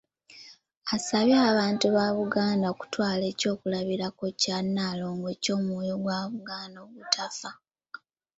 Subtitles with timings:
[0.95, 7.49] Asabye abantu ba Buganda okutwala eky’okulabirako kya Nalongo eky’omwoyo gwa Buganda ogutafa.